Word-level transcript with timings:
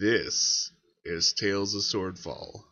This 0.00 0.70
is 1.04 1.32
Tales 1.32 1.74
of 1.74 1.82
Swordfall. 1.82 2.62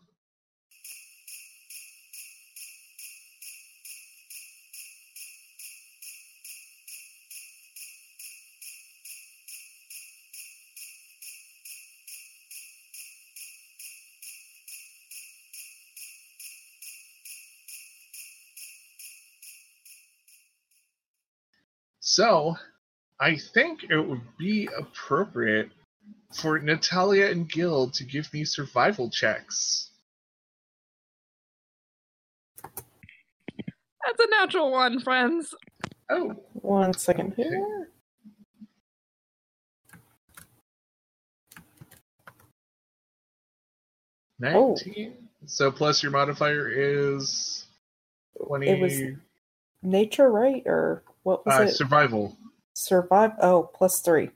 So, 21.99 22.55
I 23.21 23.37
think 23.37 23.83
it 23.91 23.99
would 23.99 24.23
be 24.39 24.69
appropriate 24.79 25.71
for 26.35 26.59
Natalia 26.59 27.27
and 27.31 27.49
Gil 27.49 27.91
to 27.91 28.05
give 28.05 28.33
me 28.33 28.45
survival 28.45 29.11
checks. 29.11 29.91
That's 34.07 34.21
a 34.21 34.31
natural 34.31 34.71
one, 34.71 35.01
friends. 35.01 35.55
Oh, 36.11 36.35
One 36.55 36.93
second 36.95 37.35
here. 37.37 37.89
Oh. 44.45 44.75
19. 44.75 45.15
So 45.47 45.71
plus 45.71 46.03
your 46.03 46.13
modifier 46.13 46.69
is 46.69 47.67
20 48.47 48.69
It 48.69 48.81
was 48.81 49.01
nature, 49.83 50.31
right? 50.31 50.63
Or 50.67 51.03
what 51.23 51.47
was 51.47 51.59
uh, 51.59 51.63
it? 51.65 51.69
survival. 51.71 52.37
Survive. 52.75 53.33
Oh, 53.41 53.71
plus 53.75 54.01
three. 54.01 54.31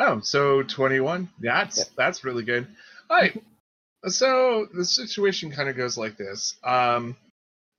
Oh, 0.00 0.20
so 0.20 0.62
21. 0.62 1.28
That's 1.40 1.78
Yep. 1.78 1.88
that's 1.96 2.24
really 2.24 2.42
good. 2.42 2.66
All 3.08 3.18
right. 3.18 3.40
So 4.06 4.66
the 4.72 4.84
situation 4.84 5.50
kind 5.50 5.68
of 5.68 5.76
goes 5.76 5.96
like 5.98 6.16
this. 6.16 6.56
Um 6.64 7.16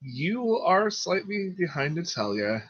you 0.02 0.58
are 0.58 0.90
slightly 0.90 1.50
behind 1.50 1.96
Natalia 1.96 2.64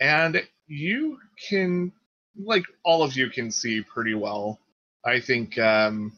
and 0.00 0.42
you 0.66 1.18
can 1.48 1.92
like 2.36 2.64
all 2.84 3.02
of 3.02 3.16
you 3.16 3.30
can 3.30 3.50
see 3.50 3.80
pretty 3.82 4.14
well. 4.14 4.58
I 5.04 5.20
think 5.20 5.56
um 5.58 6.12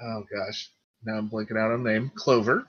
oh 0.00 0.24
gosh, 0.32 0.70
now 1.04 1.16
I'm 1.18 1.28
blanking 1.28 1.58
out 1.60 1.72
on 1.72 1.82
name. 1.82 2.12
Clover. 2.14 2.66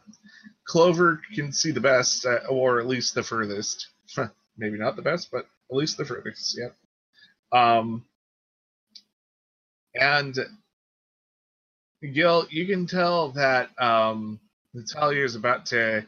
Clover 0.67 1.21
can 1.35 1.51
see 1.51 1.71
the 1.71 1.79
best, 1.81 2.25
uh, 2.25 2.39
or 2.49 2.79
at 2.79 2.87
least 2.87 3.15
the 3.15 3.23
furthest. 3.23 3.87
Maybe 4.57 4.77
not 4.77 4.95
the 4.95 5.01
best, 5.01 5.29
but 5.31 5.45
at 5.71 5.75
least 5.75 5.97
the 5.97 6.05
furthest. 6.05 6.57
Yep. 6.57 6.75
Um, 7.51 8.05
and 9.95 10.37
Gil, 12.13 12.47
you 12.49 12.65
can 12.67 12.87
tell 12.87 13.29
that 13.31 13.69
um, 13.81 14.39
Natalia 14.73 15.23
is 15.23 15.35
about 15.35 15.67
to 15.67 16.05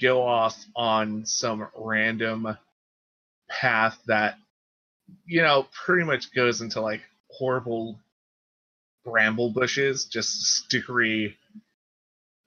go 0.00 0.22
off 0.22 0.56
on 0.76 1.26
some 1.26 1.68
random 1.76 2.56
path 3.50 3.98
that, 4.06 4.38
you 5.26 5.42
know, 5.42 5.66
pretty 5.72 6.04
much 6.04 6.34
goes 6.34 6.60
into 6.60 6.80
like 6.80 7.02
horrible 7.30 7.98
bramble 9.04 9.50
bushes, 9.50 10.06
just 10.06 10.68
stickery, 10.70 11.34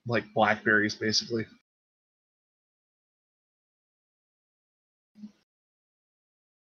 like 0.07 0.25
blackberries, 0.33 0.95
basically. 0.95 1.45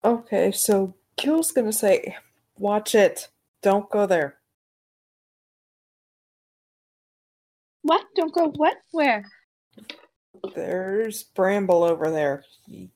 Okay, 0.05 0.53
so 0.53 0.95
Gil's 1.21 1.53
gonna 1.53 1.73
say, 1.73 2.17
"Watch 2.57 2.95
it! 2.95 3.29
Don't 3.63 3.91
go 3.91 4.07
there." 4.07 4.39
What? 7.83 8.07
Don't 8.17 8.35
go 8.35 8.49
what? 8.57 8.77
Where? 8.93 9.25
There's 10.55 11.23
bramble 11.23 11.83
over 11.83 12.11
there. 12.11 12.45
You, 12.67 12.89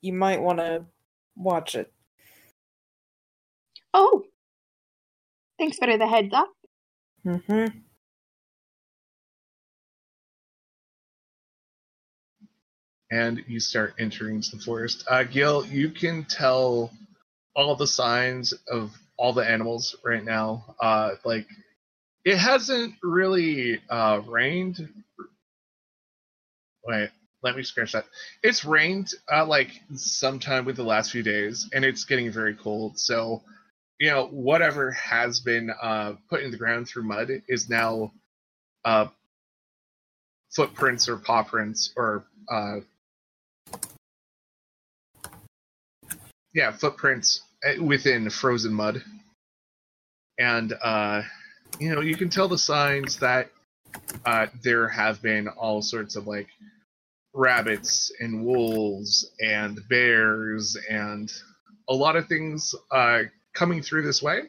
you 0.00 0.12
might 0.12 0.40
want 0.40 0.58
to 0.58 0.84
watch 1.36 1.74
it. 1.74 1.92
Oh! 3.94 4.24
Thanks 5.58 5.78
for 5.78 5.86
the 5.96 6.06
heads 6.06 6.32
up. 6.32 6.52
Mm-hmm. 7.26 7.78
and 13.12 13.44
you 13.46 13.60
start 13.60 13.94
entering 13.98 14.40
the 14.40 14.58
forest. 14.64 15.04
Uh, 15.08 15.22
Gil, 15.22 15.66
you 15.66 15.90
can 15.90 16.24
tell 16.24 16.90
all 17.54 17.76
the 17.76 17.86
signs 17.86 18.52
of 18.68 18.92
all 19.16 19.32
the 19.32 19.48
animals 19.48 19.96
right 20.04 20.24
now. 20.24 20.74
Uh, 20.80 21.12
like 21.24 21.46
it 22.24 22.36
hasn't 22.36 22.94
really 23.02 23.80
uh, 23.90 24.20
rained. 24.26 24.88
Wait, 26.84 27.10
let 27.42 27.56
me 27.56 27.62
scratch 27.62 27.92
that. 27.92 28.06
It's 28.42 28.64
rained 28.64 29.12
uh, 29.32 29.46
like 29.46 29.70
sometime 29.94 30.64
with 30.64 30.76
the 30.76 30.84
last 30.84 31.10
few 31.10 31.22
days, 31.22 31.68
and 31.72 31.84
it's 31.84 32.04
getting 32.04 32.30
very 32.30 32.54
cold. 32.54 32.98
So, 32.98 33.42
you 34.00 34.10
know, 34.10 34.26
whatever 34.26 34.90
has 34.92 35.40
been 35.40 35.70
uh, 35.82 36.14
put 36.28 36.42
in 36.42 36.50
the 36.50 36.56
ground 36.56 36.88
through 36.88 37.04
mud 37.04 37.30
is 37.48 37.68
now 37.68 38.12
uh, 38.84 39.06
footprints 40.54 41.08
or 41.08 41.16
paw 41.16 41.42
prints 41.42 41.92
or 41.96 42.24
yeah, 46.54 46.72
footprints 46.72 47.42
uh, 47.66 47.82
within 47.82 48.28
frozen 48.30 48.72
mud. 48.72 49.02
And, 50.38 50.72
uh, 50.82 51.22
you 51.78 51.94
know, 51.94 52.00
you 52.00 52.16
can 52.16 52.28
tell 52.28 52.48
the 52.48 52.58
signs 52.58 53.18
that 53.18 53.50
uh, 54.24 54.46
there 54.62 54.88
have 54.88 55.22
been 55.22 55.48
all 55.48 55.82
sorts 55.82 56.16
of 56.16 56.26
like 56.26 56.48
rabbits 57.34 58.12
and 58.20 58.44
wolves 58.44 59.30
and 59.40 59.78
bears 59.88 60.76
and 60.90 61.32
a 61.88 61.94
lot 61.94 62.16
of 62.16 62.26
things 62.26 62.74
uh, 62.90 63.22
coming 63.54 63.82
through 63.82 64.02
this 64.02 64.22
way. 64.22 64.42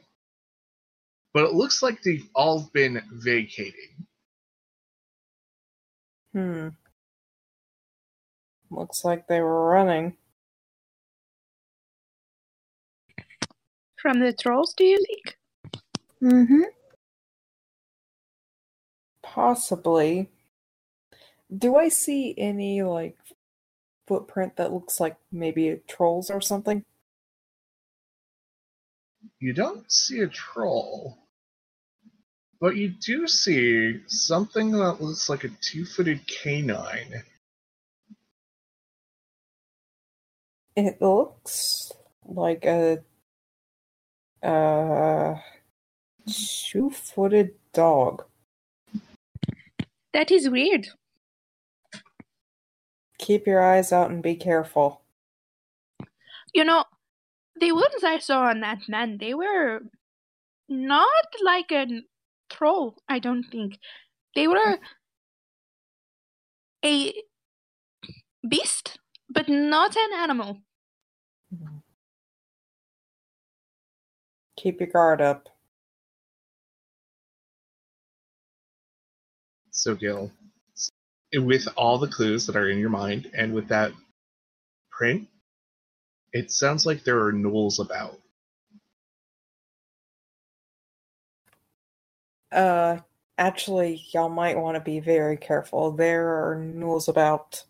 But 1.33 1.45
it 1.45 1.53
looks 1.53 1.81
like 1.81 2.01
they've 2.03 2.27
all 2.35 2.69
been 2.73 3.01
vacating. 3.11 4.05
Hmm. 6.33 6.69
Looks 8.69 9.03
like 9.03 9.27
they 9.27 9.39
were 9.39 9.69
running. 9.69 10.15
From 14.03 14.19
the 14.19 14.33
trolls, 14.33 14.73
do 14.73 14.83
you 14.83 14.97
think? 14.97 15.37
Mm-hmm. 16.21 16.63
Possibly. 19.23 20.29
Do 21.57 21.77
I 21.77 21.87
see 21.87 22.35
any 22.37 22.83
like 22.83 23.15
footprint 24.05 24.57
that 24.57 24.73
looks 24.73 24.99
like 24.99 25.15
maybe 25.31 25.69
a 25.69 25.77
trolls 25.77 26.29
or 26.29 26.41
something? 26.41 26.83
You 29.39 29.53
don't 29.53 29.89
see 29.89 30.19
a 30.19 30.27
troll, 30.27 31.17
but 32.59 32.75
you 32.75 32.89
do 32.89 33.25
see 33.25 34.01
something 34.07 34.71
that 34.71 35.01
looks 35.01 35.29
like 35.29 35.45
a 35.45 35.49
two 35.61 35.85
footed 35.85 36.27
canine. 36.27 37.23
It 40.75 41.01
looks 41.01 41.93
like 42.25 42.65
a 42.65 43.01
uh 44.43 45.35
two-footed 46.27 47.51
dog. 47.73 48.23
That 50.13 50.31
is 50.31 50.49
weird. 50.49 50.87
Keep 53.17 53.47
your 53.47 53.61
eyes 53.61 53.91
out 53.91 54.11
and 54.11 54.21
be 54.21 54.35
careful. 54.35 55.01
You 56.53 56.63
know, 56.63 56.83
the 57.59 57.71
ones 57.71 58.03
I 58.03 58.19
saw 58.19 58.43
on 58.43 58.61
that 58.61 58.87
man, 58.87 59.17
they 59.17 59.33
were 59.33 59.81
not 60.69 61.25
like 61.43 61.71
a 61.71 61.87
troll, 62.49 62.95
I 63.07 63.19
don't 63.19 63.43
think. 63.43 63.79
They 64.35 64.47
were 64.47 64.77
a 66.83 67.13
beast, 68.47 68.99
but 69.29 69.47
not 69.49 69.95
an 69.95 70.13
animal. 70.17 70.57
Keep 74.55 74.79
your 74.79 74.89
guard 74.89 75.21
up. 75.21 75.49
So, 79.71 79.95
Gil, 79.95 80.31
with 81.33 81.67
all 81.75 81.97
the 81.97 82.07
clues 82.07 82.45
that 82.45 82.55
are 82.55 82.69
in 82.69 82.77
your 82.77 82.89
mind 82.89 83.31
and 83.33 83.53
with 83.53 83.67
that 83.69 83.91
print, 84.91 85.27
it 86.31 86.51
sounds 86.51 86.85
like 86.85 87.03
there 87.03 87.19
are 87.25 87.33
gnolls 87.33 87.79
about. 87.79 88.19
Uh, 92.51 92.99
actually, 93.37 94.03
y'all 94.11 94.29
might 94.29 94.57
want 94.57 94.75
to 94.75 94.81
be 94.81 94.99
very 94.99 95.37
careful. 95.37 95.91
There 95.91 96.27
are 96.27 96.55
gnolls 96.55 97.07
about. 97.07 97.63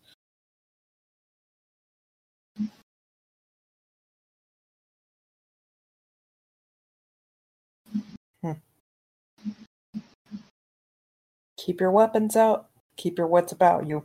Keep 11.64 11.80
your 11.80 11.90
weapons 11.90 12.36
out. 12.36 12.68
Keep 12.96 13.18
your 13.18 13.26
wits 13.26 13.52
about 13.52 13.86
you. 13.86 14.04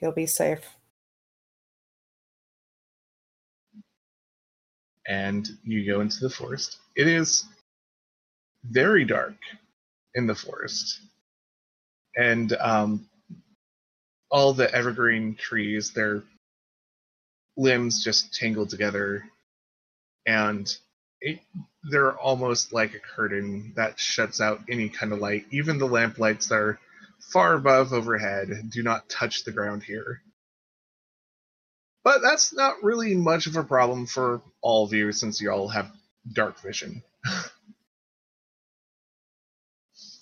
You'll 0.00 0.12
be 0.12 0.26
safe. 0.26 0.78
and 5.08 5.48
you 5.64 5.90
go 5.90 6.02
into 6.02 6.20
the 6.20 6.30
forest. 6.30 6.78
It 6.94 7.08
is 7.08 7.46
very 8.62 9.04
dark 9.04 9.36
in 10.14 10.26
the 10.26 10.34
forest, 10.34 11.00
and 12.14 12.52
um, 12.60 13.08
all 14.30 14.52
the 14.52 14.72
evergreen 14.72 15.34
trees, 15.34 15.92
their 15.92 16.22
limbs 17.56 18.04
just 18.04 18.34
tangled 18.34 18.68
together, 18.68 19.24
and 20.26 20.76
it, 21.22 21.40
they're 21.90 22.16
almost 22.18 22.72
like 22.72 22.94
a 22.94 23.00
curtain 23.00 23.72
that 23.76 23.98
shuts 23.98 24.40
out 24.42 24.60
any 24.68 24.90
kind 24.90 25.12
of 25.12 25.20
light. 25.20 25.46
Even 25.50 25.78
the 25.78 25.86
lamp 25.86 26.18
lights 26.18 26.52
are 26.52 26.78
far 27.20 27.54
above 27.54 27.92
overhead 27.92 28.48
do 28.70 28.82
not 28.82 29.08
touch 29.08 29.44
the 29.44 29.52
ground 29.52 29.82
here. 29.82 30.22
But 32.04 32.22
that's 32.22 32.54
not 32.54 32.82
really 32.82 33.14
much 33.14 33.46
of 33.46 33.56
a 33.56 33.64
problem 33.64 34.06
for 34.06 34.40
all 34.62 34.84
of 34.84 34.92
you 34.92 35.12
since 35.12 35.40
you 35.40 35.50
all 35.50 35.68
have 35.68 35.90
dark 36.32 36.60
vision. 36.60 37.02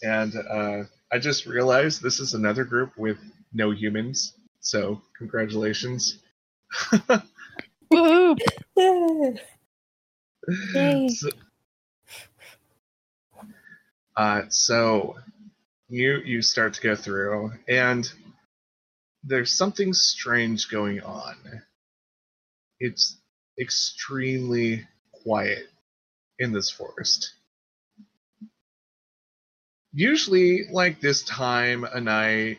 and 0.03 0.35
uh, 0.37 0.85
I 1.13 1.19
just 1.19 1.47
realized 1.47 2.03
this 2.03 2.21
is 2.21 2.35
another 2.35 2.65
group 2.65 2.97
with 2.97 3.19
no 3.53 3.71
humans, 3.71 4.33
so 4.61 5.01
congratulations. 5.19 6.19
Yay. 10.75 11.09
so, 11.09 11.29
uh, 14.17 14.43
so 14.49 15.17
you 15.88 16.19
you 16.25 16.43
start 16.43 16.75
to 16.75 16.81
go 16.81 16.97
through, 16.97 17.53
and 17.69 18.11
there's 19.25 19.53
something 19.53 19.93
strange 19.93 20.69
going 20.69 21.00
on. 21.03 21.37
It's 22.81 23.17
extremely 23.61 24.87
quiet 25.25 25.67
in 26.38 26.53
this 26.53 26.71
forest. 26.71 27.33
Usually, 29.93 30.65
like 30.71 31.00
this 31.00 31.23
time 31.23 31.85
a 31.85 32.00
night, 32.00 32.59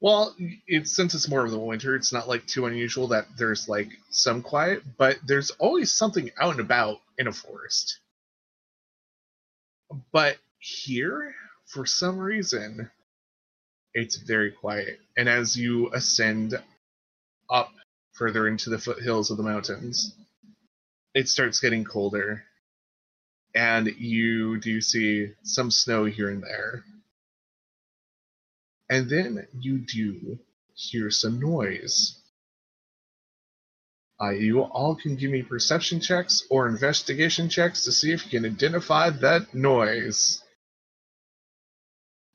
well, 0.00 0.34
it's 0.66 0.96
since 0.96 1.14
it's 1.14 1.28
more 1.28 1.44
of 1.44 1.52
the 1.52 1.58
winter, 1.58 1.94
it's 1.94 2.12
not 2.12 2.28
like 2.28 2.46
too 2.46 2.66
unusual 2.66 3.08
that 3.08 3.26
there's 3.38 3.68
like 3.68 3.88
some 4.10 4.42
quiet, 4.42 4.82
but 4.98 5.18
there's 5.24 5.50
always 5.52 5.92
something 5.92 6.30
out 6.40 6.52
and 6.52 6.60
about 6.60 7.00
in 7.18 7.28
a 7.28 7.32
forest. 7.32 8.00
But 10.12 10.38
here, 10.58 11.34
for 11.66 11.86
some 11.86 12.18
reason, 12.18 12.90
it's 13.94 14.16
very 14.16 14.50
quiet. 14.50 14.98
And 15.16 15.28
as 15.28 15.56
you 15.56 15.92
ascend 15.92 16.54
up 17.50 17.70
further 18.12 18.48
into 18.48 18.70
the 18.70 18.78
foothills 18.78 19.30
of 19.30 19.36
the 19.36 19.42
mountains, 19.42 20.14
it 21.14 21.28
starts 21.28 21.60
getting 21.60 21.84
colder. 21.84 22.44
And 23.54 23.86
you 23.98 24.58
do 24.60 24.80
see 24.80 25.32
some 25.42 25.70
snow 25.70 26.04
here 26.04 26.30
and 26.30 26.42
there. 26.42 26.84
And 28.88 29.08
then 29.08 29.46
you 29.58 29.78
do 29.78 30.38
hear 30.74 31.10
some 31.10 31.40
noise. 31.40 32.18
Uh, 34.20 34.30
you 34.30 34.62
all 34.62 34.94
can 34.94 35.16
give 35.16 35.30
me 35.30 35.42
perception 35.42 36.00
checks 36.00 36.46
or 36.48 36.68
investigation 36.68 37.48
checks 37.48 37.84
to 37.84 37.92
see 37.92 38.12
if 38.12 38.24
you 38.24 38.40
can 38.40 38.50
identify 38.50 39.10
that 39.10 39.52
noise. 39.54 40.41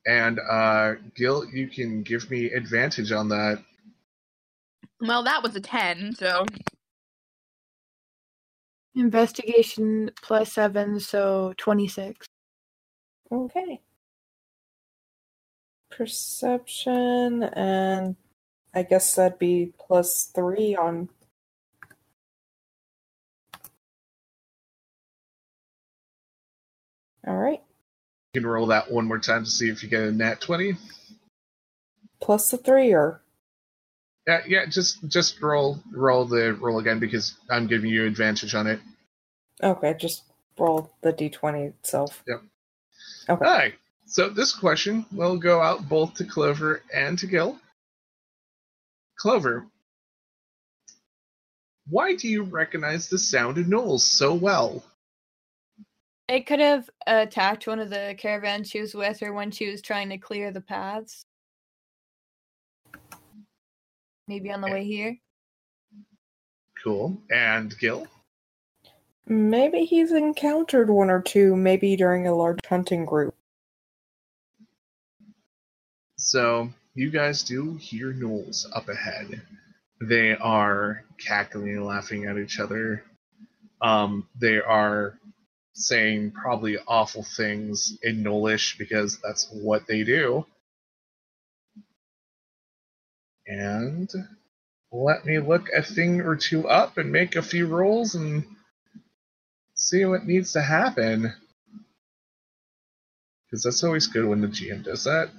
And 0.07 0.39
uh, 0.39 0.93
Gil, 1.15 1.45
you 1.49 1.67
can 1.67 2.01
give 2.01 2.31
me 2.31 2.45
advantage 2.45 3.11
on 3.11 3.27
that. 3.27 3.61
Well, 5.01 5.23
that 5.23 5.43
was 5.43 5.55
a 5.55 5.59
10, 5.61 6.15
so. 6.15 6.45
Investigation 8.95 10.09
plus 10.23 10.53
seven, 10.53 10.99
so 11.01 11.53
26. 11.57 12.25
Okay. 13.31 13.81
Perception, 15.91 17.43
and 17.43 18.15
I 18.73 18.83
guess 18.83 19.13
that'd 19.15 19.37
be 19.37 19.73
plus 19.77 20.31
three 20.33 20.75
on. 20.75 21.09
All 27.27 27.35
right. 27.35 27.61
You 28.33 28.41
can 28.41 28.49
roll 28.49 28.67
that 28.67 28.91
one 28.91 29.05
more 29.05 29.19
time 29.19 29.43
to 29.43 29.49
see 29.49 29.69
if 29.69 29.83
you 29.83 29.89
get 29.89 30.03
a 30.03 30.11
nat 30.11 30.41
20. 30.41 30.75
Plus 32.21 32.49
the 32.51 32.57
three, 32.57 32.93
or 32.93 33.21
Yeah, 34.27 34.41
yeah, 34.47 34.65
just 34.65 35.07
just 35.07 35.41
roll 35.41 35.79
roll 35.91 36.25
the 36.25 36.53
roll 36.53 36.79
again 36.79 36.99
because 36.99 37.35
I'm 37.49 37.67
giving 37.67 37.89
you 37.89 38.05
advantage 38.05 38.55
on 38.55 38.67
it. 38.67 38.79
okay, 39.63 39.95
just 39.99 40.23
roll 40.57 40.91
the 41.01 41.13
d20 41.13 41.69
itself. 41.69 42.23
Yep. 42.27 42.41
Okay. 43.29 43.45
Alright. 43.45 43.73
So 44.05 44.29
this 44.29 44.53
question 44.55 45.05
will 45.11 45.37
go 45.37 45.61
out 45.61 45.87
both 45.87 46.15
to 46.15 46.23
Clover 46.23 46.81
and 46.93 47.19
to 47.19 47.27
Gil. 47.27 47.59
Clover, 49.19 49.67
why 51.89 52.15
do 52.15 52.27
you 52.27 52.43
recognize 52.43 53.09
the 53.09 53.17
sound 53.17 53.57
of 53.57 53.65
gnolls 53.67 54.01
so 54.01 54.33
well? 54.33 54.83
It 56.27 56.45
could 56.45 56.59
have 56.59 56.89
attacked 57.05 57.67
one 57.67 57.79
of 57.79 57.89
the 57.89 58.15
caravans 58.17 58.69
she 58.69 58.81
was 58.81 58.93
with 58.93 59.23
or 59.23 59.33
when 59.33 59.49
she 59.49 59.69
was 59.69 59.81
trying 59.81 60.09
to 60.09 60.17
clear 60.17 60.51
the 60.51 60.61
paths. 60.61 61.23
Maybe 64.27 64.51
on 64.51 64.59
the 64.59 64.69
way 64.69 64.83
here. 64.83 65.17
Cool. 66.83 67.17
And 67.31 67.77
Gil? 67.79 68.07
Maybe 69.25 69.85
he's 69.85 70.11
encountered 70.11 70.89
one 70.89 71.09
or 71.09 71.21
two, 71.21 71.55
maybe 71.55 71.95
during 71.95 72.27
a 72.27 72.35
large 72.35 72.59
hunting 72.65 73.05
group. 73.05 73.33
So 76.17 76.69
you 76.93 77.09
guys 77.09 77.43
do 77.43 77.75
hear 77.75 78.11
gnolls 78.11 78.65
up 78.75 78.89
ahead. 78.89 79.41
They 80.01 80.35
are 80.35 81.03
cackling 81.17 81.69
and 81.69 81.85
laughing 81.85 82.25
at 82.25 82.37
each 82.37 82.59
other. 82.59 83.03
Um, 83.81 84.27
they 84.39 84.59
are 84.59 85.17
saying 85.77 86.31
probably 86.31 86.77
awful 86.87 87.23
things 87.23 87.97
in 88.03 88.23
Gnollish 88.23 88.77
because 88.77 89.19
that's 89.19 89.49
what 89.51 89.87
they 89.87 90.03
do. 90.03 90.45
And 93.47 94.09
let 94.91 95.25
me 95.25 95.39
look 95.39 95.69
a 95.75 95.83
thing 95.83 96.21
or 96.21 96.35
two 96.35 96.67
up 96.67 96.97
and 96.97 97.11
make 97.11 97.35
a 97.35 97.41
few 97.41 97.67
rolls 97.67 98.15
and 98.15 98.45
see 99.75 100.05
what 100.05 100.25
needs 100.25 100.53
to 100.53 100.61
happen. 100.61 101.33
Because 103.45 103.63
that's 103.63 103.83
always 103.83 104.07
good 104.07 104.25
when 104.25 104.41
the 104.41 104.47
GM 104.47 104.83
does 104.83 105.05
that, 105.05 105.29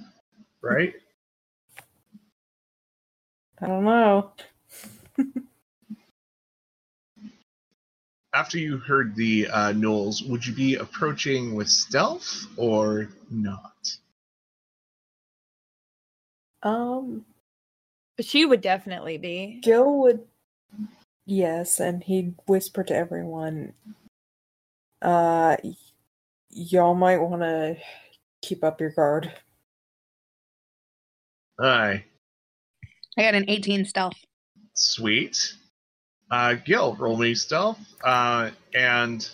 right? 0.63 0.93
I 3.61 3.67
don't 3.67 3.85
know. 3.85 4.31
after 8.39 8.57
you 8.57 8.77
heard 8.77 9.15
the 9.15 9.47
uh, 9.51 9.73
gnolls, 9.73 10.25
would 10.29 10.45
you 10.45 10.53
be 10.53 10.75
approaching 10.75 11.55
with 11.55 11.67
stealth 11.67 12.45
or 12.55 13.09
not? 13.29 13.97
Um, 16.63 17.25
She 18.21 18.45
would 18.45 18.61
definitely 18.61 19.17
be. 19.17 19.59
Gil 19.61 19.99
would. 19.99 20.25
Yes, 21.25 21.79
and 21.81 22.01
he'd 22.03 22.35
whisper 22.47 22.83
to 22.85 22.95
everyone, 22.95 23.73
uh, 25.01 25.57
y- 25.63 25.75
y'all 26.49 26.95
might 26.95 27.17
want 27.19 27.41
to 27.41 27.77
keep 28.41 28.63
up 28.63 28.79
your 28.81 28.89
guard. 28.91 29.31
Aye, 31.59 32.05
I 33.17 33.21
got 33.21 33.35
an 33.35 33.45
18 33.49 33.83
stealth. 33.85 34.15
sweet. 34.73 35.53
Uh, 36.31 36.53
Gil, 36.65 36.95
roll 36.95 37.17
me 37.17 37.33
stealth. 37.35 37.79
Uh, 38.03 38.51
and 38.73 39.27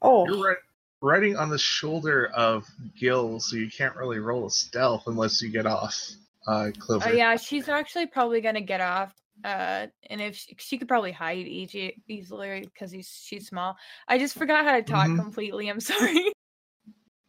Oh, 0.00 0.26
you're 0.26 0.48
ri- 0.50 0.56
riding 1.02 1.36
on 1.36 1.50
the 1.50 1.58
shoulder 1.58 2.26
of 2.34 2.66
Gil, 2.98 3.40
so 3.40 3.56
you 3.56 3.70
can't 3.70 3.96
really 3.96 4.18
roll 4.18 4.46
a 4.46 4.50
stealth 4.50 5.04
unless 5.06 5.42
you 5.42 5.50
get 5.50 5.66
off. 5.66 6.00
Uh, 6.46 6.70
Clover. 6.78 7.08
Oh 7.08 7.12
yeah, 7.12 7.36
she's 7.36 7.68
actually 7.68 8.06
probably 8.06 8.40
gonna 8.40 8.60
get 8.62 8.80
off. 8.80 9.12
Uh, 9.44 9.86
and 10.10 10.20
if 10.20 10.34
she, 10.36 10.56
she 10.58 10.78
could 10.78 10.88
probably 10.88 11.12
hide 11.12 11.46
easy, 11.46 12.02
easily 12.08 12.60
because 12.62 12.90
he's 12.90 13.08
she's 13.22 13.46
small. 13.46 13.76
I 14.08 14.18
just 14.18 14.34
forgot 14.36 14.64
how 14.64 14.72
to 14.72 14.82
talk 14.82 15.08
Mhm. 15.08 15.16
completely. 15.16 15.68
I'm 15.68 15.80
sorry. 15.80 16.32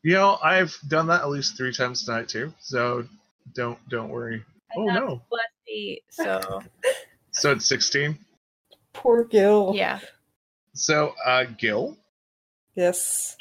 You 0.04 0.14
know, 0.14 0.38
I've 0.42 0.76
done 0.88 1.08
that 1.08 1.22
at 1.22 1.30
least 1.30 1.58
three 1.58 1.74
times 1.74 2.06
tonight 2.06 2.30
too, 2.30 2.54
so 2.62 3.06
don't 3.54 3.78
don't 3.90 4.10
worry. 4.10 4.44
Oh 4.78 4.86
no! 4.86 5.22
Plus 5.28 5.42
eight, 5.68 6.04
so 6.10 6.62
So 7.32 7.52
it's 7.52 7.66
sixteen. 7.66 8.18
Poor 8.94 9.24
Gil. 9.24 9.74
yeah. 9.76 10.00
So, 10.74 11.14
uh, 11.26 11.46
Gil, 11.58 11.98
Yes. 12.76 13.36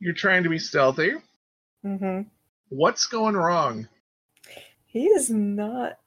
you're 0.00 0.14
trying 0.14 0.42
to 0.44 0.48
be 0.48 0.58
stealthy. 0.58 1.12
hmm 1.82 2.22
What's 2.70 3.06
going 3.06 3.34
wrong? 3.36 3.88
He 4.86 5.06
is 5.06 5.30
not. 5.30 5.98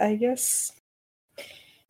I 0.00 0.16
guess 0.16 0.72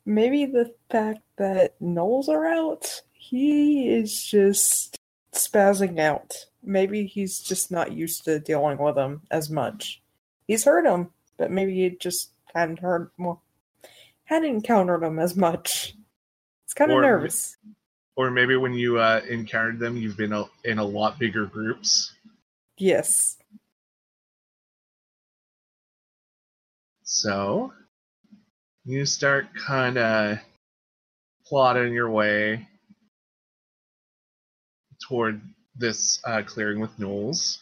maybe 0.07 0.47
the 0.47 0.75
fact 0.91 1.21
that 1.37 1.79
gnolls 1.81 2.29
are 2.29 2.47
out. 2.47 3.03
He 3.13 3.89
is 3.91 4.23
just 4.23 4.99
spazzing 5.35 5.99
out. 5.99 6.35
Maybe 6.63 7.07
he's 7.07 7.41
just 7.41 7.71
not 7.71 7.93
used 7.93 8.25
to 8.25 8.39
dealing 8.39 8.79
with 8.79 8.95
them 8.97 9.23
as 9.31 9.51
much. 9.51 10.03
He's 10.47 10.65
heard 10.65 10.85
them, 10.87 11.11
but 11.39 11.51
maybe 11.51 11.75
he 11.75 11.91
just 11.91 12.31
hadn't 12.55 12.81
heard 12.81 13.11
more, 13.17 13.41
hadn't 14.25 14.49
encountered 14.49 15.03
them 15.03 15.19
as 15.19 15.35
much. 15.37 15.95
He's 16.73 16.79
kind 16.79 16.91
of 16.91 17.03
nervous. 17.03 17.59
Or 18.17 18.31
maybe 18.31 18.57
when 18.57 18.73
you 18.73 18.99
uh, 18.99 19.21
encountered 19.29 19.79
them, 19.79 19.99
you've 19.99 20.17
been 20.17 20.33
a, 20.33 20.47
in 20.65 20.79
a 20.79 20.85
lot 20.85 21.19
bigger 21.19 21.45
groups. 21.45 22.11
Yes. 22.79 23.37
So 27.03 27.75
you 28.87 29.05
start 29.05 29.49
kind 29.55 29.99
of 29.99 30.39
plodding 31.45 31.93
your 31.93 32.09
way 32.09 32.67
toward 35.07 35.43
this 35.77 36.21
uh, 36.25 36.41
clearing 36.47 36.81
with 36.81 36.99
gnolls. 36.99 37.59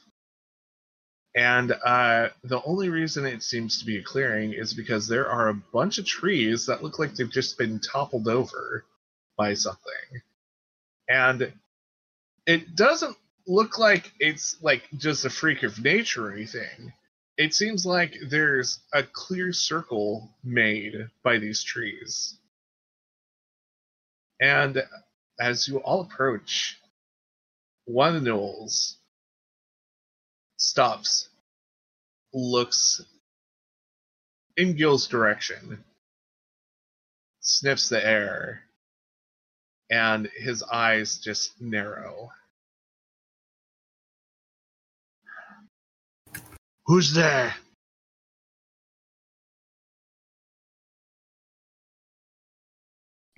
And 1.35 1.73
uh, 1.85 2.29
the 2.45 2.63
only 2.65 2.91
reason 2.91 3.27
it 3.27 3.43
seems 3.43 3.81
to 3.81 3.87
be 3.87 3.99
a 3.99 4.03
clearing 4.05 4.53
is 4.53 4.73
because 4.73 5.09
there 5.09 5.29
are 5.29 5.49
a 5.49 5.55
bunch 5.73 5.99
of 5.99 6.07
trees 6.07 6.67
that 6.67 6.85
look 6.85 7.01
like 7.01 7.15
they've 7.15 7.29
just 7.29 7.59
been 7.59 7.81
toppled 7.81 8.29
over 8.29 8.85
by 9.41 9.55
something. 9.55 10.23
And 11.09 11.53
it 12.47 12.77
doesn't 12.77 13.17
look 13.47 13.79
like 13.79 14.13
it's 14.21 14.57
like 14.63 14.83
just 14.97 15.25
a 15.25 15.31
freak 15.31 15.63
of 15.63 15.83
nature 15.83 16.29
or 16.29 16.33
anything 16.33 16.93
it 17.41 17.55
seems 17.55 17.87
like 17.87 18.19
there's 18.29 18.81
a 18.93 19.03
clear 19.03 19.51
circle 19.55 20.29
made 20.45 21.09
by 21.23 21.39
these 21.39 21.63
trees. 21.63 22.37
And 24.43 24.83
as 25.41 25.67
you 25.67 25.79
all 25.79 26.03
approach, 26.03 26.77
one 27.87 28.15
of 28.15 28.23
the 28.23 28.31
gnolls 28.31 28.97
stops, 30.59 31.31
looks 32.35 33.01
in 34.59 34.77
Gil's 34.77 35.09
direction, 35.09 35.83
sniffs 37.41 37.89
the 37.89 38.07
air, 38.07 38.65
and 39.91 40.29
his 40.37 40.63
eyes 40.63 41.19
just 41.19 41.61
narrow. 41.61 42.31
Who's 46.87 47.13
there? 47.13 47.55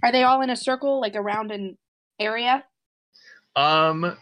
Are 0.03 0.11
they 0.11 0.25
all 0.25 0.43
in 0.43 0.51
a 0.51 0.57
circle, 0.57 1.01
like 1.01 1.15
around 1.15 1.53
an 1.53 1.79
area? 2.19 2.65
Um, 3.55 4.17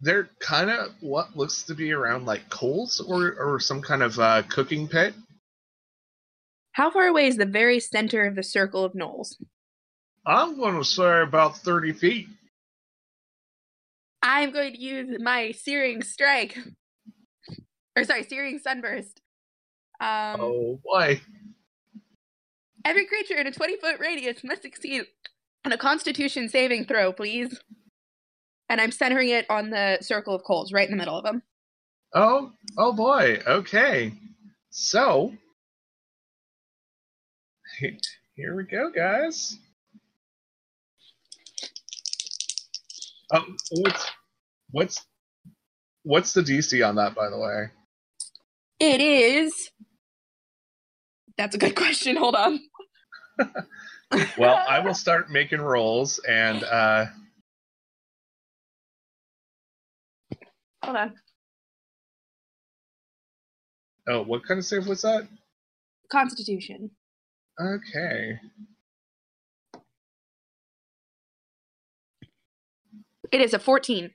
they're 0.00 0.30
kind 0.38 0.70
of 0.70 0.90
what 1.00 1.36
looks 1.36 1.64
to 1.64 1.74
be 1.74 1.92
around 1.92 2.26
like 2.26 2.48
coals 2.48 3.00
or 3.00 3.34
or 3.34 3.60
some 3.60 3.82
kind 3.82 4.02
of 4.02 4.18
uh, 4.18 4.42
cooking 4.48 4.88
pit. 4.88 5.14
How 6.72 6.90
far 6.90 7.06
away 7.08 7.26
is 7.26 7.36
the 7.36 7.46
very 7.46 7.80
center 7.80 8.26
of 8.26 8.36
the 8.36 8.42
circle 8.42 8.84
of 8.84 8.92
gnolls? 8.92 9.34
I'm 10.26 10.58
going 10.58 10.76
to 10.76 10.84
say 10.84 11.22
about 11.22 11.58
thirty 11.58 11.92
feet. 11.92 12.28
I'm 14.22 14.52
going 14.52 14.74
to 14.74 14.78
use 14.78 15.18
my 15.20 15.52
searing 15.52 16.02
strike. 16.02 16.58
Or 17.96 18.04
sorry, 18.04 18.24
searing 18.24 18.58
sunburst. 18.58 19.20
Um, 20.00 20.40
oh 20.40 20.80
boy! 20.84 21.20
Every 22.84 23.06
creature 23.06 23.36
in 23.36 23.46
a 23.46 23.52
20 23.52 23.76
foot 23.76 24.00
radius 24.00 24.42
must 24.42 24.62
succeed 24.62 25.02
on 25.66 25.72
a 25.72 25.76
constitution 25.76 26.48
saving 26.48 26.86
throw, 26.86 27.12
please. 27.12 27.60
And 28.70 28.80
I'm 28.80 28.92
centering 28.92 29.28
it 29.28 29.44
on 29.50 29.70
the 29.70 29.98
circle 30.00 30.34
of 30.34 30.44
coals, 30.44 30.72
right 30.72 30.88
in 30.88 30.92
the 30.92 30.96
middle 30.96 31.18
of 31.18 31.24
them. 31.24 31.42
Oh 32.14 32.52
oh 32.78 32.92
boy! 32.92 33.40
Okay, 33.46 34.12
so 34.70 35.32
here 38.34 38.56
we 38.56 38.64
go, 38.64 38.90
guys. 38.90 39.58
Um, 43.32 43.56
what's 43.70 44.10
what's 44.70 45.06
what's 46.02 46.32
the 46.32 46.42
DC 46.42 46.86
on 46.86 46.96
that, 46.96 47.14
by 47.14 47.28
the 47.30 47.38
way? 47.38 47.66
It 48.80 49.00
is. 49.00 49.70
That's 51.36 51.54
a 51.54 51.58
good 51.58 51.74
question. 51.76 52.16
Hold 52.16 52.34
on. 52.34 52.60
Well, 54.36 54.60
I 54.68 54.80
will 54.80 54.94
start 54.94 55.30
making 55.30 55.60
rolls, 55.60 56.18
and 56.28 56.64
uh, 56.64 57.06
Hold 60.84 60.96
on. 60.96 61.14
oh, 64.08 64.22
what 64.22 64.44
kind 64.44 64.58
of 64.58 64.64
save 64.64 64.88
was 64.88 65.02
that? 65.02 65.28
Constitution. 66.10 66.90
Okay. 67.60 68.38
It 73.32 73.40
is 73.40 73.54
a 73.54 73.58
14. 73.58 74.10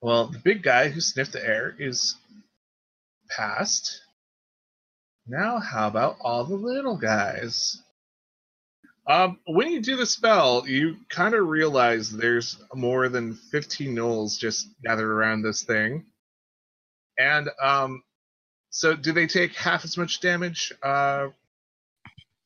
Well, 0.00 0.26
the 0.28 0.38
big 0.38 0.62
guy 0.62 0.88
who 0.88 1.00
sniffed 1.00 1.32
the 1.32 1.44
air 1.44 1.74
is 1.78 2.14
passed. 3.30 4.00
Now, 5.26 5.58
how 5.58 5.88
about 5.88 6.16
all 6.20 6.44
the 6.44 6.54
little 6.54 6.96
guys? 6.96 7.82
Um, 9.06 9.38
when 9.46 9.70
you 9.72 9.80
do 9.80 9.96
the 9.96 10.06
spell, 10.06 10.64
you 10.68 10.96
kind 11.08 11.34
of 11.34 11.46
realize 11.48 12.10
there's 12.10 12.58
more 12.74 13.08
than 13.08 13.34
15 13.34 13.94
gnolls 13.94 14.38
just 14.38 14.68
gathered 14.84 15.10
around 15.10 15.42
this 15.42 15.62
thing. 15.62 16.04
And 17.18 17.48
um, 17.60 18.02
so, 18.70 18.94
do 18.94 19.12
they 19.12 19.26
take 19.26 19.54
half 19.54 19.84
as 19.84 19.96
much 19.96 20.20
damage? 20.20 20.72
Uh, 20.82 21.28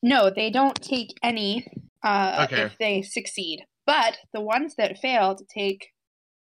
No, 0.03 0.31
they 0.31 0.51
don't 0.51 0.81
take 0.81 1.09
any 1.23 1.67
uh, 2.03 2.47
Okay. 2.49 2.63
if 2.63 2.79
they 2.79 3.03
succeed. 3.03 3.65
But 3.87 4.19
the 4.33 4.41
ones 4.41 4.75
that 4.77 4.99
fail 4.99 5.37
take. 5.53 5.89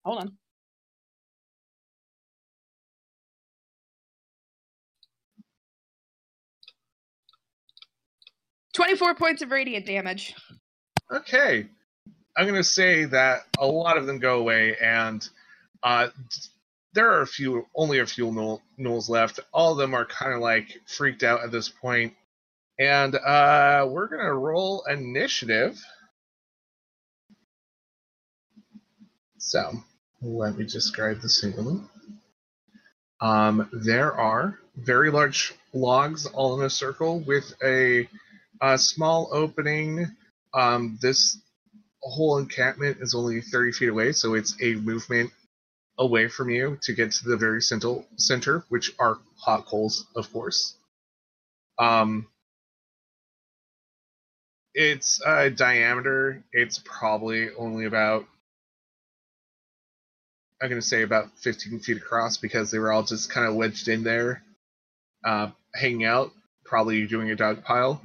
Hold 0.04 0.20
on. 0.20 0.32
Twenty-four 8.74 9.14
points 9.14 9.42
of 9.42 9.50
radiant 9.50 9.86
damage. 9.86 10.34
Okay. 11.10 11.66
I'm 12.36 12.46
going 12.46 12.56
to 12.56 12.64
say 12.64 13.04
that 13.04 13.42
a 13.58 13.66
lot 13.66 13.96
of 13.96 14.06
them 14.06 14.18
go 14.18 14.40
away, 14.40 14.76
and 14.82 15.28
uh, 15.84 16.08
there 16.92 17.12
are 17.12 17.20
a 17.20 17.26
few, 17.26 17.66
only 17.76 18.00
a 18.00 18.06
few 18.06 18.26
gnolls 18.26 19.08
left. 19.08 19.38
All 19.52 19.72
of 19.72 19.78
them 19.78 19.94
are 19.94 20.04
kind 20.04 20.32
of 20.32 20.40
like 20.40 20.80
freaked 20.86 21.22
out 21.22 21.44
at 21.44 21.52
this 21.52 21.68
point. 21.68 22.14
And 22.80 23.14
uh, 23.14 23.86
we're 23.88 24.08
going 24.08 24.24
to 24.24 24.34
roll 24.34 24.84
initiative. 24.90 25.80
So 29.46 29.72
let 30.22 30.56
me 30.56 30.64
describe 30.64 31.20
the 31.20 31.28
scene. 31.28 31.86
Um, 33.20 33.68
there 33.72 34.14
are 34.14 34.58
very 34.74 35.10
large 35.10 35.52
logs 35.74 36.24
all 36.24 36.58
in 36.58 36.64
a 36.64 36.70
circle 36.70 37.20
with 37.20 37.52
a, 37.62 38.08
a 38.62 38.78
small 38.78 39.28
opening 39.32 40.16
um, 40.54 40.98
this 41.02 41.36
whole 42.02 42.38
encampment 42.38 42.98
is 43.00 43.14
only 43.14 43.42
30 43.42 43.72
feet 43.72 43.88
away, 43.90 44.12
so 44.12 44.32
it's 44.34 44.56
a 44.62 44.76
movement 44.76 45.30
away 45.98 46.28
from 46.28 46.48
you 46.48 46.78
to 46.82 46.94
get 46.94 47.12
to 47.12 47.28
the 47.28 47.36
very 47.36 47.60
center 47.60 48.64
which 48.70 48.92
are 48.98 49.18
hot 49.36 49.66
coals, 49.66 50.06
of 50.16 50.32
course. 50.32 50.76
Um, 51.78 52.28
its 54.74 55.20
uh, 55.24 55.50
diameter, 55.50 56.42
it's 56.52 56.80
probably 56.84 57.50
only 57.58 57.84
about, 57.84 58.24
I'm 60.64 60.70
going 60.70 60.80
to 60.80 60.86
say 60.86 61.02
about 61.02 61.26
15 61.40 61.80
feet 61.80 61.98
across 61.98 62.38
because 62.38 62.70
they 62.70 62.78
were 62.78 62.90
all 62.90 63.02
just 63.02 63.28
kind 63.28 63.46
of 63.46 63.54
wedged 63.54 63.86
in 63.88 64.02
there, 64.02 64.42
uh, 65.22 65.50
hanging 65.74 66.06
out, 66.06 66.30
probably 66.64 67.06
doing 67.06 67.30
a 67.30 67.36
dog 67.36 67.62
pile. 67.62 68.00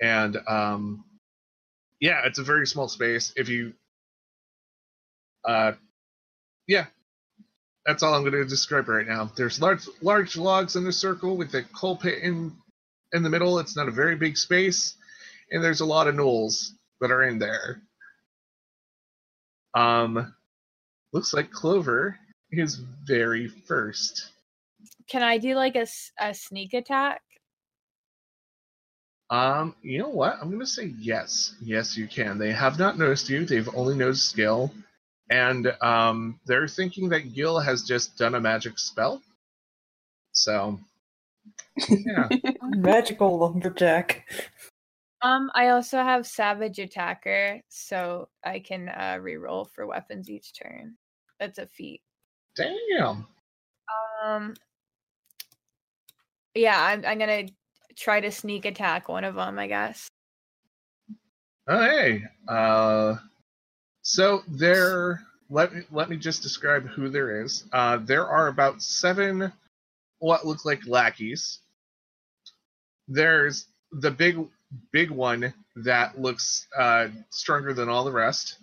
And 0.00 0.38
um, 0.48 1.04
yeah, 2.00 2.22
it's 2.24 2.38
a 2.38 2.42
very 2.42 2.66
small 2.66 2.88
space. 2.88 3.30
If 3.36 3.50
you, 3.50 3.74
uh, 5.46 5.72
yeah, 6.66 6.86
that's 7.84 8.02
all 8.02 8.14
I'm 8.14 8.22
going 8.22 8.32
to 8.32 8.46
describe 8.46 8.88
right 8.88 9.06
now. 9.06 9.30
There's 9.36 9.60
large, 9.60 9.86
large 10.00 10.34
logs 10.34 10.76
in 10.76 10.84
the 10.84 10.92
circle 10.92 11.36
with 11.36 11.52
a 11.54 11.62
coal 11.78 11.94
pit 11.98 12.22
in 12.22 12.56
in 13.12 13.22
the 13.22 13.28
middle. 13.28 13.58
It's 13.58 13.76
not 13.76 13.88
a 13.88 13.92
very 13.92 14.16
big 14.16 14.38
space, 14.38 14.96
and 15.50 15.62
there's 15.62 15.82
a 15.82 15.84
lot 15.86 16.08
of 16.08 16.14
gnolls 16.14 16.70
that 17.02 17.10
are 17.10 17.22
in 17.22 17.38
there. 17.38 17.82
Um, 19.74 20.34
looks 21.14 21.32
like 21.32 21.50
Clover 21.50 22.18
his 22.50 22.80
very 23.06 23.48
first. 23.48 24.30
Can 25.08 25.22
I 25.22 25.38
do 25.38 25.54
like 25.54 25.76
a, 25.76 25.86
a 26.20 26.34
sneak 26.34 26.74
attack? 26.74 27.22
Um, 29.30 29.74
you 29.82 29.98
know 29.98 30.08
what? 30.08 30.36
I'm 30.40 30.50
gonna 30.50 30.66
say 30.66 30.94
yes. 30.98 31.54
Yes, 31.62 31.96
you 31.96 32.06
can. 32.06 32.38
They 32.38 32.52
have 32.52 32.78
not 32.78 32.98
noticed 32.98 33.28
you. 33.28 33.44
They've 33.44 33.74
only 33.74 33.96
noticed 33.96 34.36
Gil, 34.36 34.72
and 35.30 35.72
um, 35.80 36.38
they're 36.46 36.68
thinking 36.68 37.08
that 37.08 37.32
Gil 37.32 37.58
has 37.58 37.82
just 37.82 38.18
done 38.18 38.34
a 38.34 38.40
magic 38.40 38.78
spell. 38.78 39.22
So, 40.32 40.78
yeah. 41.88 42.28
Magical 42.62 43.38
lumberjack. 43.38 44.24
Um, 45.22 45.50
I 45.54 45.68
also 45.68 45.98
have 45.98 46.26
Savage 46.26 46.78
Attacker, 46.78 47.60
so 47.70 48.28
I 48.44 48.58
can 48.58 48.90
uh, 48.90 49.18
reroll 49.20 49.70
for 49.70 49.86
weapons 49.86 50.28
each 50.28 50.52
turn. 50.60 50.96
That's 51.40 51.58
a 51.58 51.66
feat. 51.66 52.00
Damn. 52.56 53.26
Um, 54.24 54.54
yeah, 56.54 56.80
I'm 56.80 57.04
I'm 57.04 57.18
gonna 57.18 57.48
try 57.96 58.20
to 58.20 58.30
sneak 58.30 58.64
attack 58.64 59.08
one 59.08 59.24
of 59.24 59.34
them. 59.34 59.58
I 59.58 59.66
guess. 59.66 60.08
Oh, 61.66 61.82
hey. 61.82 62.22
Uh, 62.48 63.16
so 64.02 64.42
there. 64.48 65.20
Let 65.50 65.74
me 65.74 65.82
let 65.90 66.08
me 66.08 66.16
just 66.16 66.42
describe 66.42 66.86
who 66.86 67.10
there 67.10 67.42
is. 67.42 67.64
Uh, 67.72 67.98
there 67.98 68.26
are 68.26 68.48
about 68.48 68.82
seven 68.82 69.52
what 70.18 70.46
look 70.46 70.64
like 70.64 70.86
lackeys. 70.86 71.60
There's 73.08 73.66
the 73.92 74.10
big 74.10 74.38
big 74.90 75.10
one 75.10 75.52
that 75.76 76.18
looks 76.18 76.66
uh, 76.78 77.08
stronger 77.30 77.74
than 77.74 77.88
all 77.88 78.04
the 78.04 78.12
rest, 78.12 78.58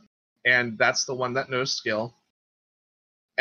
and 0.46 0.78
that's 0.78 1.06
the 1.06 1.14
one 1.14 1.34
that 1.34 1.50
knows 1.50 1.74
skill. 1.74 2.16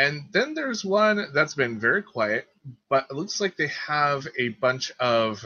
And 0.01 0.23
then 0.31 0.55
there's 0.55 0.83
one 0.83 1.27
that's 1.31 1.53
been 1.53 1.79
very 1.79 2.01
quiet, 2.01 2.47
but 2.89 3.05
it 3.11 3.15
looks 3.15 3.39
like 3.39 3.55
they 3.55 3.67
have 3.67 4.27
a 4.39 4.49
bunch 4.49 4.91
of 4.99 5.45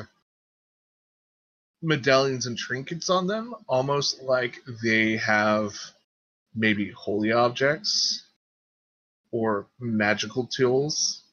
medallions 1.81 2.45
and 2.45 2.57
trinkets 2.57 3.09
on 3.09 3.27
them, 3.27 3.53
almost 3.67 4.23
like 4.23 4.61
they 4.81 5.17
have 5.17 5.73
maybe 6.55 6.89
holy 6.91 7.33
objects 7.33 8.27
or 9.31 9.67
magical 9.77 10.47
tools. 10.47 11.23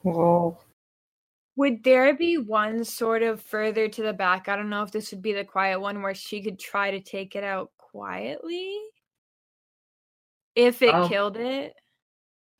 Whoa. 0.00 0.56
Would 1.56 1.84
there 1.84 2.14
be 2.14 2.38
one 2.38 2.84
sort 2.84 3.22
of 3.22 3.42
further 3.42 3.86
to 3.86 4.02
the 4.02 4.14
back? 4.14 4.48
I 4.48 4.56
don't 4.56 4.70
know 4.70 4.82
if 4.82 4.92
this 4.92 5.10
would 5.10 5.20
be 5.20 5.34
the 5.34 5.44
quiet 5.44 5.78
one 5.78 6.00
where 6.00 6.14
she 6.14 6.42
could 6.42 6.58
try 6.58 6.90
to 6.90 7.00
take 7.00 7.36
it 7.36 7.44
out 7.44 7.70
quietly. 7.76 8.74
If 10.54 10.80
it 10.80 10.94
Um, 10.94 11.06
killed 11.06 11.36
it. 11.36 11.74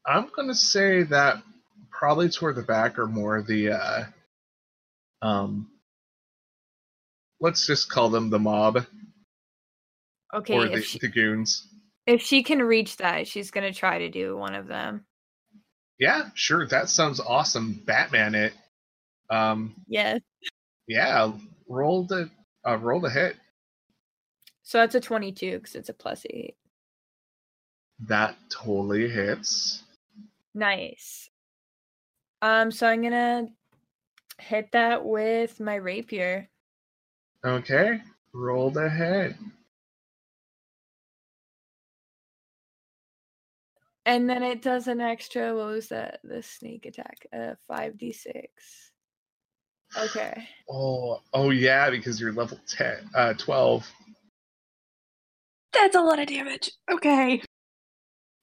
I'm 0.07 0.29
gonna 0.35 0.55
say 0.55 1.03
that 1.05 1.43
probably 1.91 2.29
toward 2.29 2.57
the 2.57 2.63
back 2.63 2.99
or 2.99 3.07
more 3.07 3.43
the 3.43 3.71
uh 3.71 4.05
um 5.23 5.71
let's 7.41 7.67
just 7.67 7.89
call 7.89 8.11
them 8.11 8.31
the 8.31 8.39
mob 8.39 8.85
Okay, 10.35 10.55
or 10.55 10.69
the, 10.69 10.83
she, 10.83 10.99
the 10.99 11.09
goons. 11.09 11.67
if 12.07 12.21
she 12.21 12.43
can 12.43 12.61
reach 12.61 12.97
that, 12.97 13.29
she's 13.29 13.51
gonna 13.53 13.73
try 13.73 13.99
to 14.01 14.09
do 14.11 14.37
one 14.37 14.55
of 14.55 14.67
them. 14.67 15.07
Yeah, 15.99 16.31
sure, 16.35 16.67
that 16.67 16.89
sounds 16.89 17.21
awesome. 17.21 17.81
Batman 17.87 18.35
it. 18.35 18.53
Um 19.31 19.75
Yes. 19.87 20.21
yeah, 20.89 21.33
roll 21.69 22.05
the 22.05 22.29
uh 22.67 22.77
roll 22.77 23.01
the 23.01 23.11
hit. 23.11 23.37
So 24.65 24.79
that's 24.79 24.95
a 24.97 25.01
twenty-two 25.01 25.59
because 25.59 25.77
it's 25.77 25.89
a 25.89 25.95
plus 25.95 26.27
eight. 26.29 26.57
That 28.01 28.37
totally 28.51 29.09
hits. 29.09 29.84
Nice. 30.55 31.29
Um, 32.43 32.71
so 32.71 32.87
I'm 32.87 33.03
gonna 33.03 33.47
hit 34.39 34.71
that 34.73 35.05
with 35.05 35.61
my 35.61 35.75
rapier. 35.77 36.49
Okay, 37.45 38.01
roll 38.33 38.71
the 38.71 38.89
hit. 38.89 39.35
And 44.07 44.29
then 44.29 44.43
it 44.43 44.61
does 44.61 44.87
an 44.87 45.01
extra, 45.01 45.55
what 45.55 45.67
was 45.67 45.89
that? 45.89 46.21
The 46.25 46.43
sneak 46.43 46.85
attack. 46.87 47.27
Uh 47.33 47.55
five 47.67 47.97
D 47.99 48.13
six. 48.13 48.93
Okay. 49.97 50.47
Oh, 50.69 51.21
oh 51.33 51.51
yeah, 51.51 51.89
because 51.91 52.21
you're 52.21 52.33
level 52.33 52.59
10, 52.67 53.11
uh, 53.15 53.35
12. 53.35 53.89
That's 55.73 55.95
a 55.95 56.01
lot 56.01 56.19
of 56.19 56.27
damage. 56.27 56.71
Okay. 56.91 57.41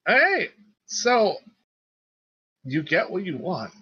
Alright. 0.10 0.52
so 0.86 1.36
you 2.64 2.84
get 2.84 3.10
what 3.10 3.26
you 3.26 3.38
want. 3.38 3.74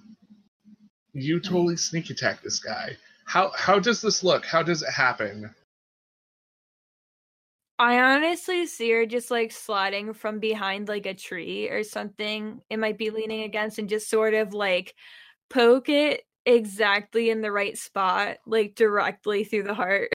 You 1.14 1.40
totally 1.40 1.78
sneak 1.78 2.10
attack 2.10 2.42
this 2.42 2.60
guy. 2.60 2.96
How 3.26 3.52
how 3.56 3.80
does 3.80 4.02
this 4.02 4.24
look? 4.24 4.46
How 4.46 4.64
does 4.64 4.82
it 4.82 4.92
happen? 4.92 5.54
I 7.78 8.00
honestly 8.00 8.66
see 8.66 8.92
her 8.92 9.06
just 9.06 9.32
like 9.32 9.52
sliding 9.52 10.14
from 10.14 10.40
behind 10.40 10.90
like 10.90 11.06
a 11.06 11.14
tree 11.14 11.70
or 11.70 11.84
something 11.84 12.62
it 12.70 12.78
might 12.78 12.98
be 12.98 13.10
leaning 13.10 13.44
against 13.44 13.80
and 13.80 13.88
just 13.88 14.10
sort 14.10 14.34
of 14.34 14.54
like 14.54 14.96
poke 15.50 15.88
it 15.88 16.26
exactly 16.46 17.30
in 17.30 17.42
the 17.42 17.52
right 17.52 17.78
spot, 17.78 18.38
like 18.46 18.76
directly 18.76 19.44
through 19.44 19.64
the 19.64 19.74
heart. 19.74 20.10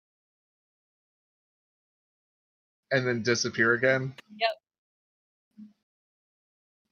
And 2.91 3.07
then 3.07 3.23
disappear 3.23 3.73
again? 3.73 4.15
Yep. 4.37 4.51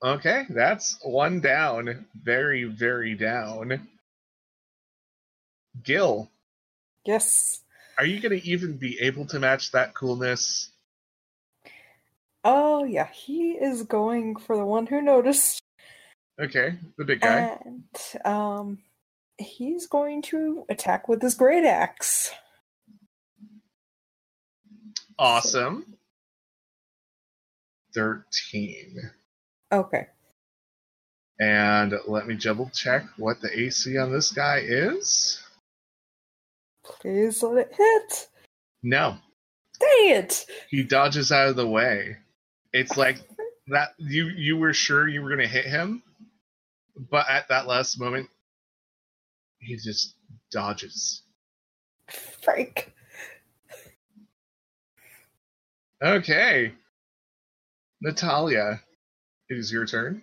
Okay, 0.03 0.47
that's 0.51 0.99
one 1.03 1.41
down. 1.41 2.07
Very, 2.23 2.65
very 2.65 3.15
down. 3.15 3.87
Gil, 5.85 6.29
Yes. 7.05 7.63
are 7.99 8.05
you 8.05 8.21
going 8.21 8.39
to 8.39 8.47
even 8.47 8.77
be 8.77 8.99
able 9.01 9.27
to 9.27 9.39
match 9.39 9.71
that 9.73 9.95
coolness? 9.95 10.71
Oh 12.45 12.85
yeah, 12.85 13.09
he 13.13 13.53
is 13.53 13.85
going 13.85 14.37
for 14.37 14.57
the 14.57 14.65
one 14.65 14.87
who 14.87 15.01
noticed. 15.01 15.61
Okay, 16.41 16.75
the 16.99 17.05
big 17.05 17.21
guy. 17.21 17.57
And 17.65 17.85
um 18.25 18.79
he's 19.39 19.87
going 19.87 20.23
to 20.23 20.65
attack 20.69 21.09
with 21.09 21.23
his 21.23 21.35
great 21.35 21.65
axe. 21.65 22.33
awesome. 25.19 25.87
13. 27.95 29.11
Okay. 29.73 30.07
And 31.41 31.95
let 32.07 32.27
me 32.27 32.35
double 32.35 32.71
check 32.75 33.05
what 33.17 33.41
the 33.41 33.59
AC 33.59 33.97
on 33.99 34.13
this 34.13 34.31
guy 34.31 34.59
is. 34.65 35.43
Please 36.85 37.43
let 37.43 37.67
it 37.69 37.75
hit. 37.77 38.29
No, 38.83 39.17
Dang 39.81 40.11
it! 40.11 40.47
he 40.69 40.83
dodges 40.83 41.33
out 41.33 41.49
of 41.49 41.57
the 41.57 41.67
way. 41.67 42.17
It's 42.73 42.97
like 42.97 43.19
that 43.69 43.91
you 43.99 44.27
you 44.27 44.57
were 44.57 44.75
sure 44.75 45.09
you 45.09 45.23
were 45.23 45.29
going 45.29 45.41
to 45.41 45.47
hit 45.47 45.65
him, 45.65 46.03
but 47.11 47.29
at 47.29 47.49
that 47.49 47.67
last 47.67 47.99
moment 47.99 48.29
he 49.61 49.77
just 49.77 50.17
dodges. 50.51 51.23
Freak. 52.43 52.93
Okay. 56.03 56.73
Natalia, 58.01 58.81
it 59.53 59.59
is 59.59 59.71
your 59.71 59.87
turn. 59.87 60.23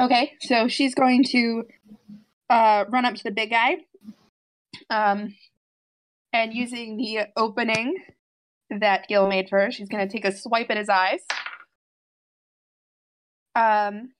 Okay, 0.00 0.34
so 0.40 0.68
she's 0.68 0.94
going 0.94 1.24
to 1.24 1.64
uh, 2.48 2.84
run 2.88 3.04
up 3.04 3.14
to 3.16 3.24
the 3.24 3.32
big 3.32 3.50
guy, 3.50 3.78
um, 4.88 5.34
and 6.32 6.54
using 6.54 6.96
the 6.96 7.26
opening 7.36 7.96
that 8.70 9.08
Gil 9.08 9.26
made 9.26 9.48
for 9.48 9.58
her, 9.58 9.72
she's 9.72 9.88
going 9.88 10.06
to 10.06 10.12
take 10.12 10.24
a 10.24 10.30
swipe 10.30 10.70
at 10.70 10.76
his 10.76 10.88
eyes. 10.88 11.20
Um, 13.56 14.12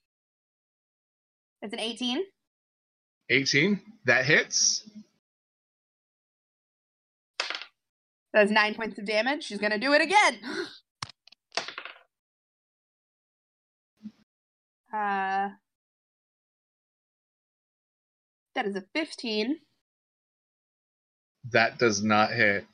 it's 1.62 1.72
an 1.72 1.80
18. 1.80 2.24
18. 3.30 3.80
That 4.06 4.24
hits. 4.24 4.88
Does 8.34 8.50
nine 8.50 8.74
points 8.74 8.98
of 8.98 9.06
damage. 9.06 9.44
She's 9.44 9.58
going 9.58 9.72
to 9.72 9.78
do 9.78 9.92
it 9.92 10.02
again. 10.02 10.38
Uh, 14.92 15.50
that 18.54 18.66
is 18.66 18.76
a 18.76 18.84
15. 18.94 19.56
That 21.50 21.78
does 21.78 22.02
not 22.02 22.32
hit. 22.32 22.66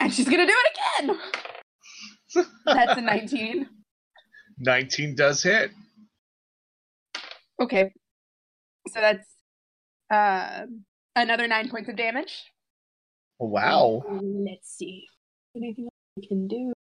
And 0.00 0.12
she's 0.12 0.26
going 0.26 0.38
to 0.38 0.46
do 0.46 0.52
it 0.52 0.78
again. 1.06 1.18
That's 2.66 2.98
a 2.98 3.00
19. 3.00 3.68
19 4.58 5.14
does 5.14 5.42
hit. 5.42 5.70
Okay. 7.60 7.92
So 8.88 9.00
that's 9.00 9.28
uh, 10.10 10.66
another 11.14 11.46
nine 11.46 11.68
points 11.68 11.88
of 11.88 11.96
damage. 11.96 12.42
Wow. 13.38 14.02
Let's 14.08 14.76
see. 14.76 15.04
Anything 15.56 15.84
else 15.84 16.24
I 16.24 16.26
can 16.26 16.48
do? 16.48 16.72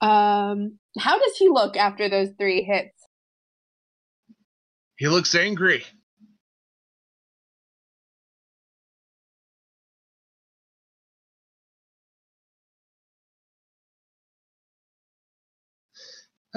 Um, 0.00 0.78
how 0.98 1.18
does 1.18 1.36
he 1.36 1.48
look 1.48 1.76
after 1.76 2.08
those 2.08 2.30
three 2.38 2.62
hits? 2.62 2.92
He 4.98 5.08
looks 5.08 5.34
angry. 5.34 5.84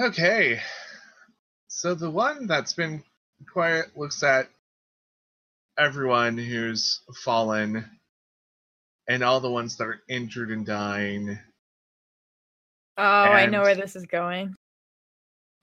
Okay. 0.00 0.60
So 1.68 1.94
the 1.94 2.10
one 2.10 2.46
that's 2.46 2.72
been 2.72 3.04
quiet 3.52 3.96
looks 3.96 4.22
at 4.22 4.48
everyone 5.78 6.38
who's 6.38 7.00
fallen 7.24 7.84
and 9.08 9.22
all 9.22 9.40
the 9.40 9.50
ones 9.50 9.76
that 9.76 9.84
are 9.84 10.00
injured 10.08 10.50
and 10.50 10.64
dying. 10.64 11.38
Oh, 13.02 13.02
I 13.02 13.46
know 13.46 13.62
where 13.62 13.74
this 13.74 13.96
is 13.96 14.04
going. 14.04 14.54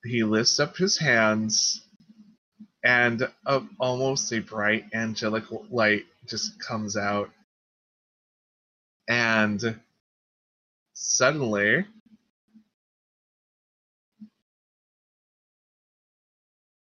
He 0.04 0.23
lifts 0.23 0.60
up 0.60 0.76
his 0.76 0.97
hands 0.97 1.84
and 2.84 3.28
a, 3.45 3.62
almost 3.80 4.34
a 4.34 4.39
bright 4.39 4.86
angelic 4.91 5.43
light 5.69 6.06
just 6.26 6.60
comes 6.60 6.97
out. 6.97 7.30
And 9.08 9.80
suddenly, 10.95 11.86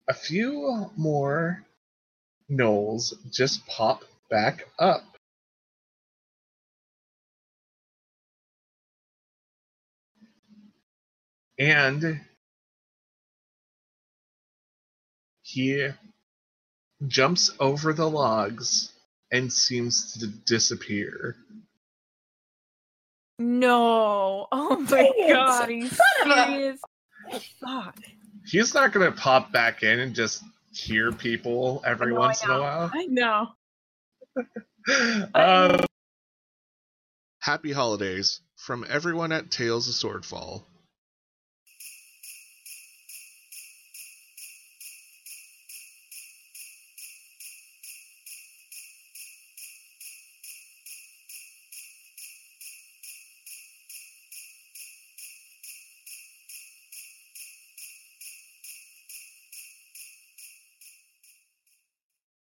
a 0.09 0.15
few 0.15 0.91
more 0.97 1.67
gnolls 2.51 3.13
just 3.31 3.67
pop 3.67 4.05
back 4.31 4.67
up. 4.79 5.10
And 11.61 12.19
he 15.43 15.89
jumps 17.07 17.51
over 17.61 17.93
the 17.93 18.09
logs 18.09 18.93
and 19.31 19.53
seems 19.53 20.15
to 20.15 20.27
disappear. 20.27 21.37
No. 23.39 24.49
Oh 24.51 24.77
my 24.81 24.87
Dang 25.19 25.29
god, 25.29 25.69
are 25.69 25.73
you 25.73 25.87
of 25.87 25.93
a- 25.93 26.47
serious? 26.47 26.81
Fuck. 27.61 27.97
He's 28.47 28.73
not 28.73 28.93
going 28.93 29.13
to 29.13 29.19
pop 29.19 29.53
back 29.53 29.83
in 29.83 30.01
and 30.01 30.15
just 30.15 30.43
hear 30.73 31.13
people 31.13 31.83
every 31.85 32.13
know, 32.13 32.21
once 32.21 32.43
in 32.43 32.51
a 32.51 32.59
while. 32.61 32.91
I 32.93 33.05
know. 33.07 33.49
Um, 35.35 35.81
Happy 37.41 37.71
holidays 37.71 38.41
from 38.57 38.87
everyone 38.89 39.31
at 39.31 39.51
Tales 39.51 39.89
of 39.89 39.95
Swordfall. 39.95 40.63